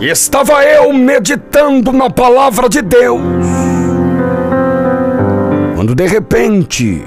[0.00, 3.20] Estava eu meditando na palavra de Deus,
[5.76, 7.04] quando de repente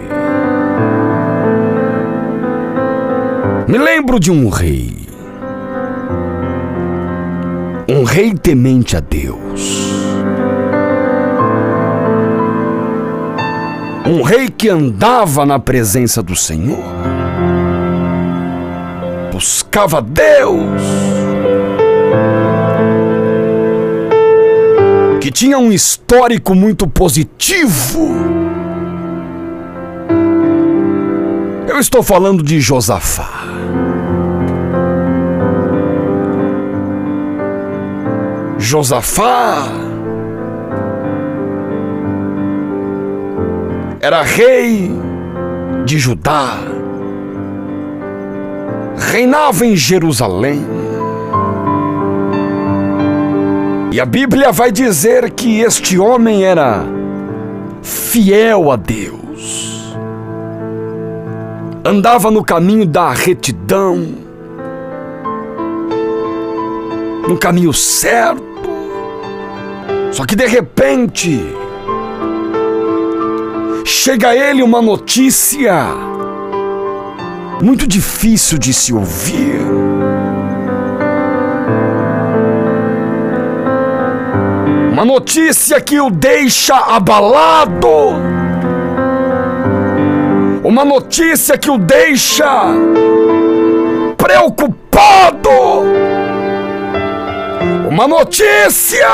[3.68, 4.96] me lembro de um rei,
[7.90, 9.92] um rei temente a Deus,
[14.06, 16.84] um rei que andava na presença do Senhor,
[19.32, 21.13] buscava Deus
[25.24, 28.14] que tinha um histórico muito positivo.
[31.66, 33.46] Eu estou falando de Josafá.
[38.58, 39.64] Josafá
[44.02, 44.92] era rei
[45.86, 46.58] de Judá,
[48.98, 50.83] reinava em Jerusalém.
[53.94, 56.84] E a Bíblia vai dizer que este homem era
[57.84, 59.96] fiel a Deus,
[61.86, 64.16] andava no caminho da retidão,
[67.30, 68.44] no caminho certo.
[70.12, 71.40] Só que de repente
[73.86, 75.86] chega a ele uma notícia
[77.62, 79.73] muito difícil de se ouvir.
[84.94, 87.88] Uma notícia que o deixa abalado.
[90.64, 92.46] Uma notícia que o deixa
[94.16, 95.50] preocupado.
[97.90, 99.08] Uma notícia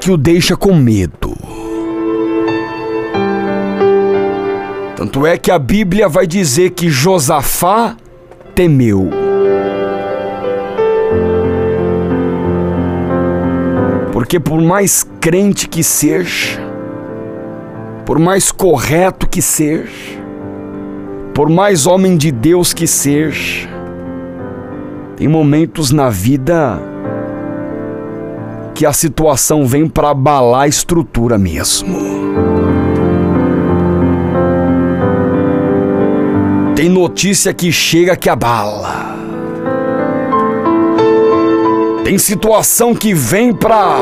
[0.00, 1.36] que o deixa com medo.
[4.96, 7.94] Tanto é que a Bíblia vai dizer que Josafá
[8.56, 9.29] temeu.
[14.20, 16.60] Porque por mais crente que seja,
[18.04, 20.20] por mais correto que seja,
[21.32, 23.66] por mais homem de Deus que seja,
[25.16, 26.78] tem momentos na vida
[28.74, 31.98] que a situação vem para abalar a estrutura mesmo.
[36.76, 39.09] Tem notícia que chega que abala.
[42.10, 43.94] Tem situação que vem pra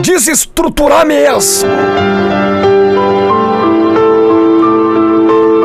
[0.00, 1.68] desestruturar mesmo.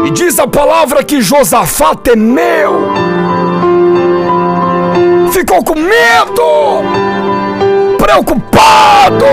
[0.07, 2.89] E diz a palavra que Josafá temeu,
[5.31, 6.81] ficou com medo,
[7.99, 9.25] preocupado,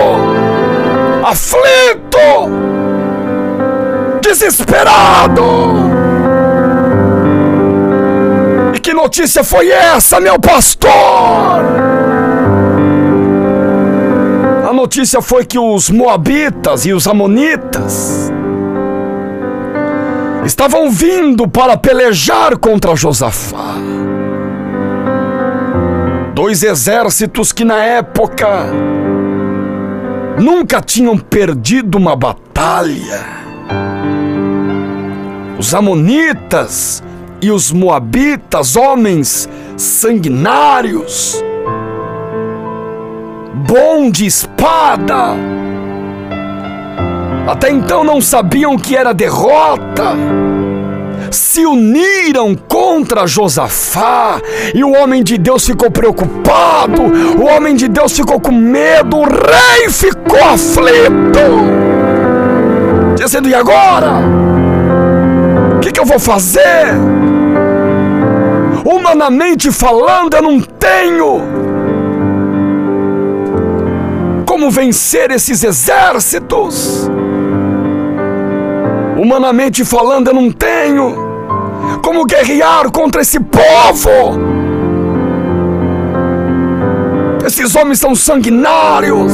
[1.23, 2.19] aflito,
[4.21, 5.41] desesperado.
[8.75, 11.52] E que notícia foi essa, meu pastor?
[14.83, 18.29] Notícia foi que os Moabitas e os Amonitas
[20.45, 23.75] estavam vindo para pelejar contra Josafá.
[26.35, 28.65] Dois exércitos que na época
[30.37, 33.23] nunca tinham perdido uma batalha.
[35.57, 37.01] Os Amonitas
[37.41, 41.41] e os Moabitas, homens sanguinários,
[43.73, 45.35] bom de espada.
[47.47, 50.13] Até então não sabiam que era derrota.
[51.31, 54.39] Se uniram contra Josafá
[54.75, 59.23] e o homem de Deus ficou preocupado, o homem de Deus ficou com medo, o
[59.23, 61.39] rei ficou aflito,
[63.15, 64.19] dizendo: E agora?
[65.77, 66.93] O que, que eu vou fazer?
[68.85, 71.62] Humanamente falando, eu não tenho
[74.63, 77.09] como vencer esses exércitos.
[79.17, 81.15] Humanamente falando, eu não tenho
[82.01, 84.39] como guerrear contra esse povo.
[87.45, 89.33] Esses homens são sanguinários.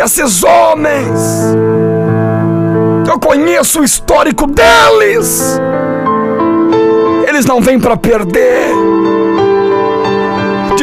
[0.00, 1.20] Esses homens,
[3.08, 5.58] eu conheço o histórico deles.
[7.26, 8.95] Eles não vêm para perder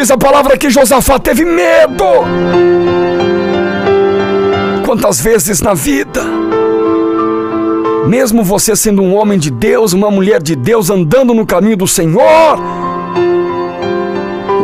[0.04, 2.04] diz a palavra que Josafá teve medo.
[4.86, 6.22] Quantas vezes na vida,
[8.06, 11.88] mesmo você sendo um homem de Deus, uma mulher de Deus, andando no caminho do
[11.88, 12.60] Senhor,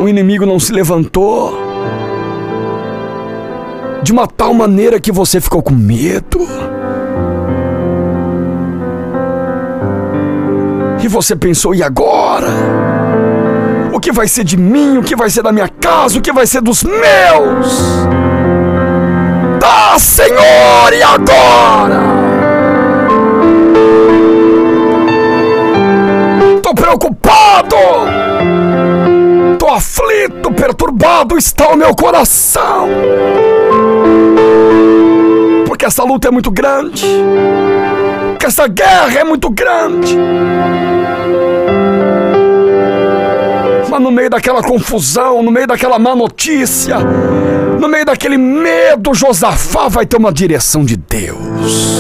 [0.04, 1.58] o inimigo não se levantou
[4.04, 6.40] de uma tal maneira que você ficou com medo.
[11.02, 12.89] E você pensou, e agora?
[14.00, 16.46] Que vai ser de mim, o que vai ser da minha casa, o que vai
[16.46, 18.08] ser dos meus.
[19.60, 22.00] Dá, Senhor, e agora?
[26.62, 27.76] Tô preocupado,
[29.58, 32.90] tô aflito, perturbado está o meu coração,
[35.66, 37.06] porque essa luta é muito grande,
[38.32, 40.16] porque essa guerra é muito grande.
[44.00, 46.98] No meio daquela confusão, no meio daquela má notícia,
[47.80, 52.00] no meio daquele medo, Josafá vai ter uma direção de Deus.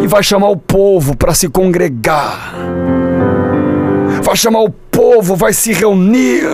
[0.00, 2.54] E vai chamar o povo para se congregar.
[4.22, 6.44] Vai chamar o povo, vai se reunir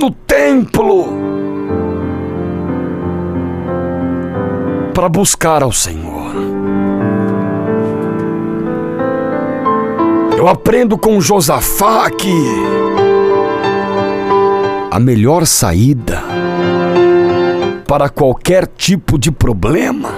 [0.00, 1.18] no templo
[4.92, 6.09] para buscar ao Senhor.
[10.40, 12.32] Eu aprendo com Josafá que
[14.90, 16.22] a melhor saída
[17.86, 20.08] para qualquer tipo de problema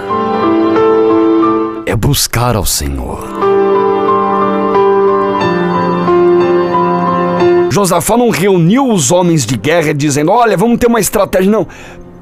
[1.87, 3.25] é buscar ao Senhor.
[7.69, 11.51] Josafá não reuniu os homens de guerra dizendo: Olha, vamos ter uma estratégia.
[11.51, 11.67] Não.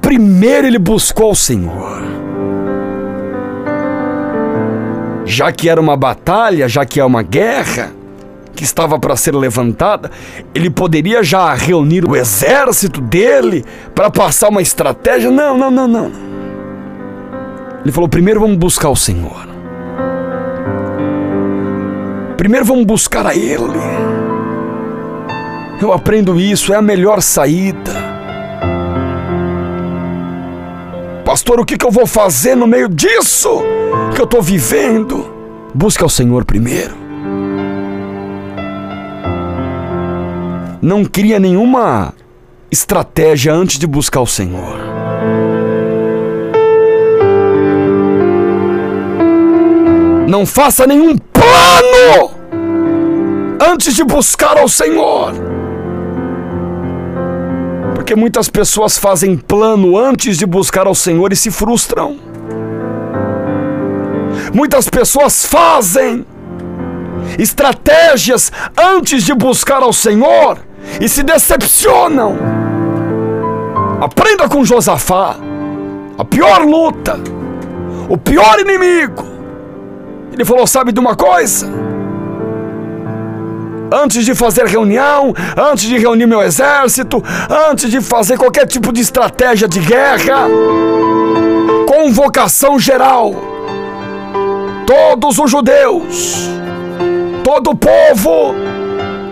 [0.01, 2.01] Primeiro ele buscou ao Senhor.
[5.31, 7.91] Já que era uma batalha, já que é uma guerra
[8.53, 10.11] que estava para ser levantada,
[10.53, 13.63] ele poderia já reunir o exército dele
[13.95, 15.31] para passar uma estratégia?
[15.31, 16.11] Não, não, não, não.
[17.81, 19.49] Ele falou: primeiro vamos buscar o Senhor.
[22.37, 23.79] Primeiro vamos buscar a Ele.
[25.81, 28.00] Eu aprendo isso, é a melhor saída.
[31.31, 33.63] Pastor, o que, que eu vou fazer no meio disso?
[34.13, 35.33] que eu estou vivendo.
[35.73, 36.93] Busca o Senhor primeiro.
[40.81, 42.13] Não cria nenhuma
[42.69, 44.77] estratégia antes de buscar o Senhor.
[50.27, 52.31] Não faça nenhum plano
[53.71, 55.50] antes de buscar ao Senhor.
[58.11, 62.17] Porque muitas pessoas fazem plano antes de buscar ao Senhor e se frustram.
[64.53, 66.25] Muitas pessoas fazem
[67.39, 70.59] estratégias antes de buscar ao Senhor
[70.99, 72.37] e se decepcionam.
[74.01, 75.37] Aprenda com Josafá.
[76.17, 77.17] A pior luta,
[78.09, 79.23] o pior inimigo.
[80.33, 81.71] Ele falou: Sabe de uma coisa?
[83.91, 87.21] Antes de fazer reunião, antes de reunir meu exército,
[87.69, 90.47] antes de fazer qualquer tipo de estratégia de guerra,
[91.85, 93.35] convocação geral.
[94.87, 96.49] Todos os judeus,
[97.43, 98.55] todo o povo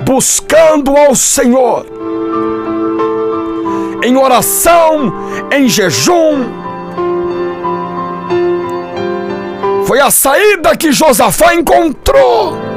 [0.04, 1.86] buscando ao Senhor,
[4.04, 5.14] em oração,
[5.54, 6.60] em jejum.
[9.86, 12.69] Foi a saída que Josafá encontrou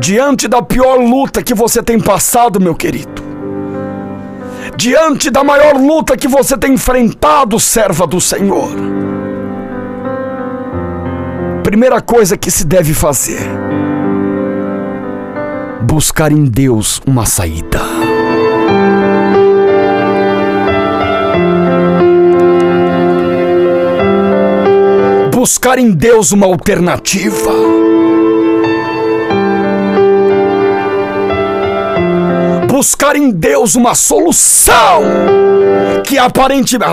[0.00, 3.22] diante da pior luta que você tem passado, meu querido.
[4.76, 8.70] Diante da maior luta que você tem enfrentado, serva do Senhor
[11.70, 13.38] primeira coisa que se deve fazer:
[15.82, 17.80] buscar em Deus uma saída.
[25.32, 27.50] Buscar em Deus uma alternativa.
[32.80, 35.02] Buscar em Deus uma solução
[36.02, 36.90] que aparentemente.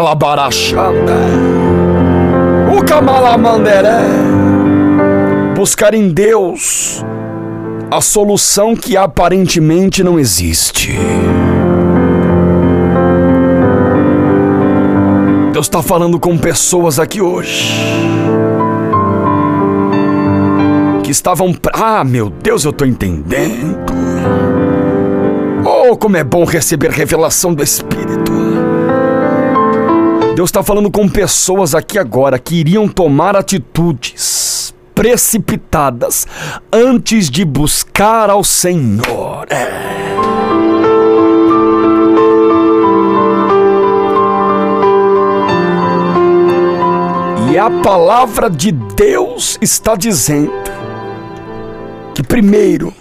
[2.75, 4.01] O Kamalamanderé
[5.55, 7.01] buscar em Deus
[7.89, 10.91] a solução que aparentemente não existe.
[15.53, 17.73] Deus está falando com pessoas aqui hoje
[21.01, 21.55] que estavam.
[21.71, 24.76] Ah, meu Deus, eu estou entendendo.
[25.89, 28.33] Oh, como é bom receber revelação do Espírito.
[30.35, 36.27] Deus está falando com pessoas aqui agora que iriam tomar atitudes precipitadas
[36.73, 39.47] antes de buscar ao Senhor.
[39.49, 39.97] É.
[47.49, 50.51] E a palavra de Deus está dizendo
[52.13, 52.93] que, primeiro,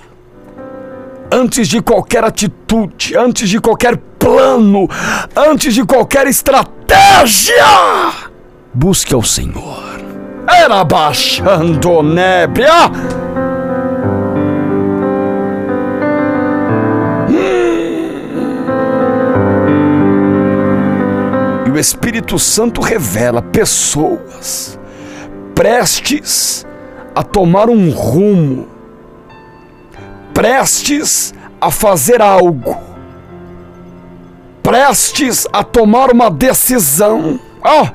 [1.47, 4.89] antes de qualquer atitude, antes de qualquer plano,
[5.37, 7.55] antes de qualquer estratégia,
[8.75, 10.01] busque ao Senhor.
[10.49, 12.91] Era baixando nébia.
[21.65, 24.77] E o Espírito Santo revela pessoas
[25.55, 26.67] prestes
[27.15, 28.67] a tomar um rumo,
[30.35, 32.77] prestes a fazer algo,
[34.63, 37.87] prestes a tomar uma decisão, oh,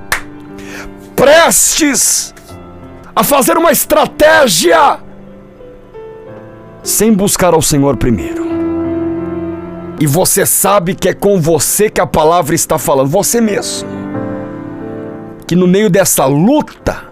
[1.16, 2.34] prestes
[3.16, 5.00] a fazer uma estratégia
[6.84, 8.50] sem buscar ao Senhor primeiro.
[10.00, 13.88] E você sabe que é com você que a palavra está falando, você mesmo.
[15.46, 17.04] Que no meio dessa luta,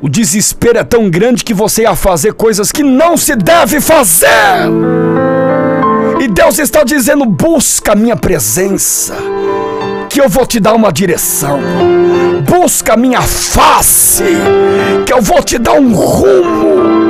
[0.00, 4.28] o desespero é tão grande que você ia fazer coisas que não se deve fazer.
[6.20, 9.16] E Deus está dizendo: busca a minha presença,
[10.08, 11.60] que eu vou te dar uma direção.
[12.48, 14.24] Busca a minha face,
[15.06, 17.08] que eu vou te dar um rumo.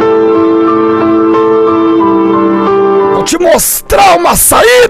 [3.29, 4.89] te mostrar uma saída.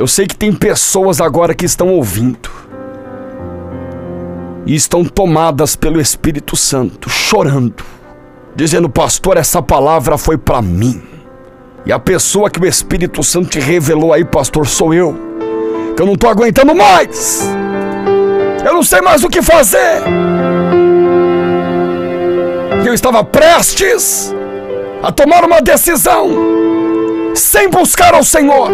[0.00, 2.50] Eu sei que tem pessoas agora que estão ouvindo
[4.68, 7.82] e estão tomadas pelo Espírito Santo, chorando,
[8.54, 11.02] dizendo: Pastor, essa palavra foi para mim.
[11.84, 15.16] E a pessoa que o Espírito Santo te revelou aí, pastor, sou eu.
[15.96, 17.48] Que eu não estou aguentando mais.
[18.64, 20.04] Eu não sei mais o que fazer
[22.88, 24.34] eu estava prestes
[25.02, 26.30] a tomar uma decisão
[27.34, 28.70] sem buscar ao Senhor.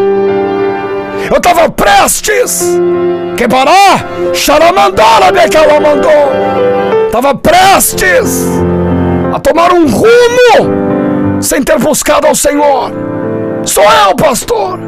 [1.31, 2.63] Eu estava prestes
[3.37, 5.33] que bará, xaramandola
[5.81, 7.07] mandou.
[7.07, 8.47] Estava prestes
[9.33, 12.93] a tomar um rumo sem ter buscado ao Senhor.
[13.65, 14.79] Sou eu, pastor.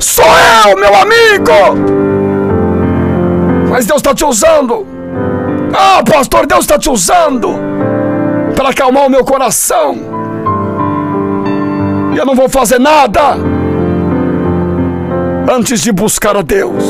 [0.00, 1.52] Sou eu, meu amigo.
[3.70, 4.86] Mas Deus está te usando.
[5.74, 7.48] Ah, pastor, Deus está te usando
[8.54, 9.96] para acalmar o meu coração.
[12.14, 13.36] E eu não vou fazer nada
[15.48, 16.84] antes de buscar a Deus.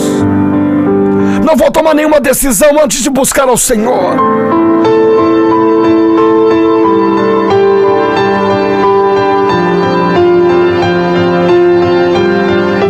[1.45, 4.17] Não vou tomar nenhuma decisão antes de buscar ao Senhor.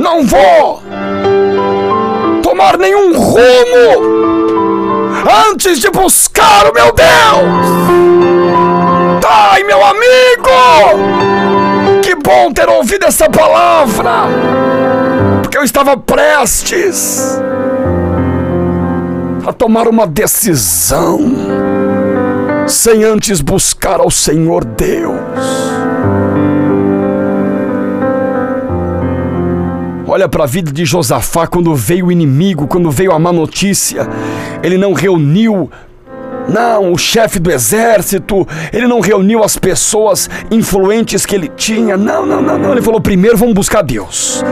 [0.00, 0.82] Não vou
[2.42, 4.16] tomar nenhum rumo
[5.50, 7.06] antes de buscar o meu Deus.
[9.28, 10.50] Ai, meu amigo!
[12.02, 14.85] Que bom ter ouvido essa palavra!
[15.66, 17.40] Estava prestes
[19.44, 21.18] a tomar uma decisão
[22.68, 25.18] sem antes buscar ao Senhor Deus.
[30.06, 34.08] Olha para a vida de Josafá quando veio o inimigo, quando veio a má notícia.
[34.62, 35.68] Ele não reuniu
[36.48, 41.96] não, o chefe do exército, ele não reuniu as pessoas influentes que ele tinha.
[41.96, 42.70] Não, não, não, não.
[42.70, 44.44] Ele falou: primeiro vamos buscar Deus.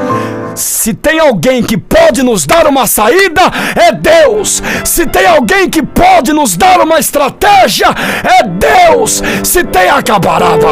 [0.54, 3.42] Se tem alguém que pode nos dar uma saída,
[3.74, 4.62] é Deus.
[4.84, 7.88] Se tem alguém que pode nos dar uma estratégia,
[8.22, 9.22] é Deus.
[9.42, 10.68] Se tem a cabaraba,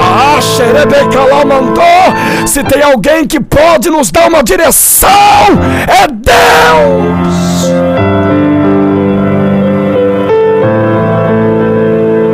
[1.45, 2.47] mandou.
[2.47, 5.11] Se tem alguém que pode nos dar uma direção,
[5.89, 7.43] é Deus.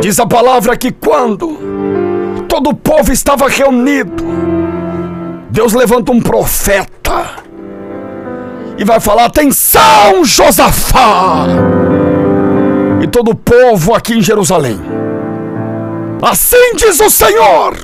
[0.01, 4.23] Diz a palavra que quando todo o povo estava reunido,
[5.51, 6.98] Deus levanta um profeta
[8.79, 11.45] e vai falar: atenção, Josafá!
[13.01, 14.79] E todo o povo aqui em Jerusalém.
[16.21, 17.77] Assim diz o Senhor: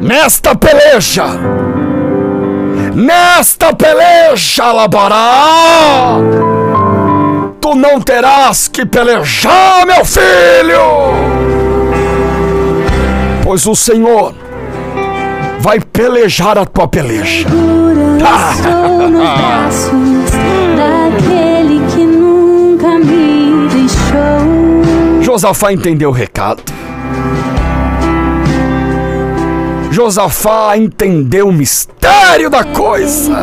[0.00, 1.26] nesta peleja,
[2.92, 6.18] nesta peleja, Labará
[7.60, 10.80] tu não terás que pelejar, meu filho,
[13.42, 14.45] pois o Senhor
[15.66, 17.48] vai pelejar a tua peleja.
[25.20, 26.62] Josafá entendeu o recado.
[29.90, 33.42] Josafá entendeu o mistério da coisa.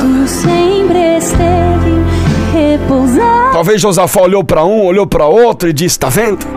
[3.51, 6.47] Talvez Josafá olhou para um, olhou para outro e disse: Está vendo?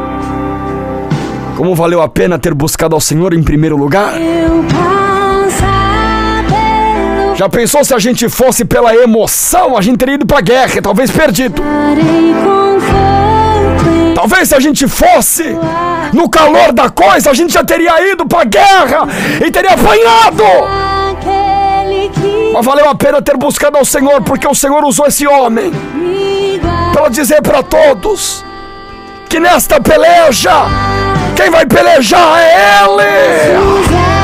[1.57, 4.13] Como valeu a pena ter buscado ao Senhor em primeiro lugar?
[7.37, 11.11] Já pensou se a gente fosse pela emoção, a gente teria ido pra guerra, talvez
[11.11, 11.63] perdido.
[14.15, 15.55] Talvez se a gente fosse
[16.15, 19.07] no calor da coisa, a gente já teria ido pra guerra
[19.47, 20.45] e teria apanhado.
[22.55, 25.71] Mas valeu a pena ter buscado ao Senhor, porque o Senhor usou esse homem
[26.95, 28.43] para dizer para todos
[29.29, 30.53] que nesta peleja,
[31.37, 34.16] quem vai pelejar é Ele.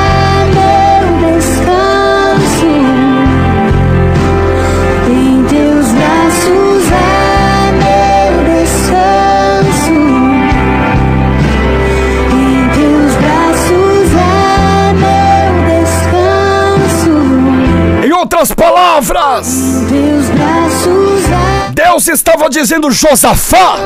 [22.04, 23.76] Deus estava dizendo: Josafá,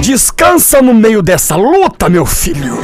[0.00, 2.78] descansa no meio dessa luta, meu filho.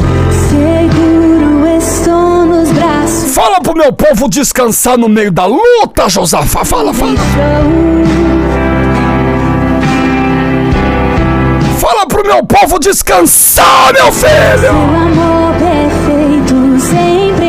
[3.33, 6.65] Fala pro meu povo descansar no meio da luta, Josafá.
[6.65, 7.15] Fala, fala.
[11.79, 14.75] Fala pro meu povo descansar, meu filho.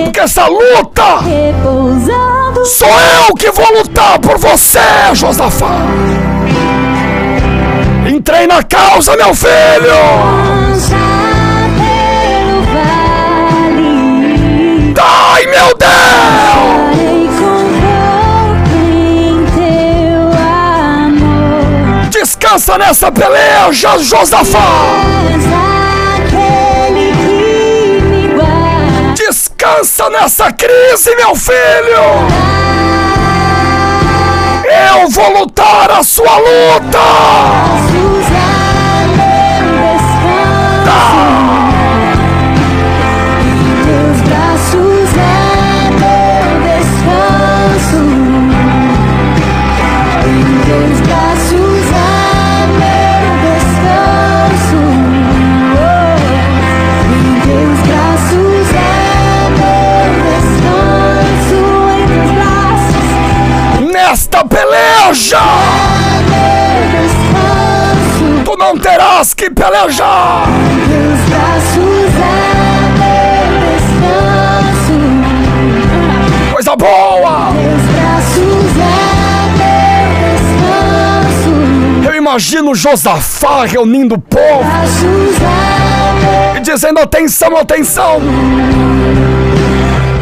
[0.06, 1.20] Porque essa luta.
[2.66, 4.80] Sou eu que vou lutar por você,
[5.14, 5.82] Josafá.
[8.10, 9.52] Entrei na causa, meu filho.
[10.66, 10.96] Lança
[11.78, 13.86] pelo vale.
[15.00, 15.96] Ai, meu Deus.
[22.10, 24.62] Descansa nessa peleja, Josafá.
[30.22, 31.56] Nessa crise, meu filho.
[35.02, 37.00] Eu vou lutar a sua luta.
[69.26, 70.46] Terás que pelejar.
[71.30, 72.54] Braços é.
[76.54, 77.52] Coisa boa.
[77.92, 78.94] Braços é
[82.04, 82.12] meu.
[82.12, 84.70] Eu imagino Josafá reunindo o povo
[86.54, 88.22] é e dizendo: atenção, atenção.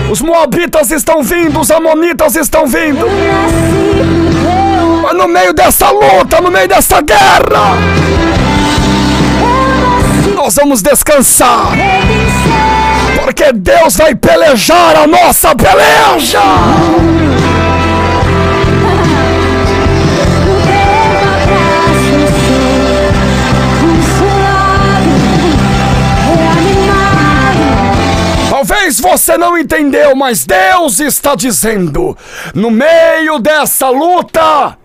[0.10, 3.08] Os moabitas estão vindo, os amonitas estão vindo.
[5.01, 7.73] Mas no meio dessa luta, no meio dessa guerra,
[10.43, 11.71] nós vamos descansar.
[13.23, 16.41] Porque Deus vai pelejar a nossa peleja.
[28.49, 32.17] Talvez você não entendeu, mas Deus está dizendo:
[32.53, 34.77] no meio dessa luta,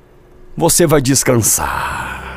[0.57, 2.28] você vai descansar.